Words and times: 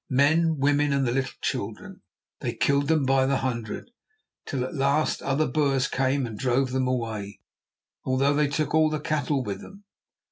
Men 0.09 0.39
and 0.39 0.57
women 0.57 0.93
and 0.93 1.05
the 1.05 1.11
little 1.11 1.37
children, 1.43 2.01
they 2.39 2.55
killed 2.55 2.87
them 2.87 3.05
by 3.05 3.27
the 3.27 3.37
hundred, 3.37 3.91
till 4.47 4.63
at 4.63 4.73
last 4.73 5.21
other 5.21 5.45
Boers 5.47 5.87
came 5.87 6.25
and 6.25 6.39
drove 6.39 6.71
them 6.71 6.87
away, 6.87 7.39
although 8.03 8.33
they 8.33 8.47
took 8.47 8.73
all 8.73 8.89
the 8.89 8.99
cattle 8.99 9.43
with 9.43 9.61
them. 9.61 9.83